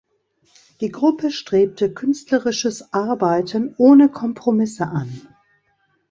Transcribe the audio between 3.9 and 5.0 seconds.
Kompromisse